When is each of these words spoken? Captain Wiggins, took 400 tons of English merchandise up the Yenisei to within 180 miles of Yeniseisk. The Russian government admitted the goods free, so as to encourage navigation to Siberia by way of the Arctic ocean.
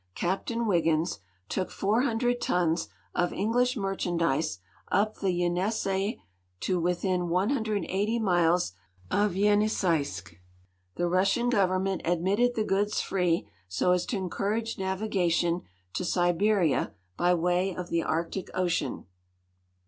Captain 0.15 0.65
Wiggins, 0.65 1.19
took 1.47 1.69
400 1.69 2.41
tons 2.41 2.87
of 3.13 3.31
English 3.31 3.77
merchandise 3.77 4.57
up 4.91 5.17
the 5.17 5.29
Yenisei 5.29 6.19
to 6.61 6.79
within 6.79 7.29
180 7.29 8.17
miles 8.17 8.73
of 9.11 9.33
Yeniseisk. 9.35 10.37
The 10.95 11.07
Russian 11.07 11.49
government 11.51 12.01
admitted 12.03 12.55
the 12.55 12.63
goods 12.63 12.99
free, 12.99 13.47
so 13.67 13.91
as 13.91 14.07
to 14.07 14.17
encourage 14.17 14.79
navigation 14.79 15.61
to 15.93 16.03
Siberia 16.03 16.93
by 17.15 17.35
way 17.35 17.75
of 17.75 17.91
the 17.91 18.01
Arctic 18.01 18.47
ocean. 18.55 19.05